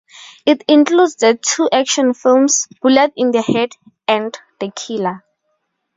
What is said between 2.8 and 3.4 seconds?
"Bullet in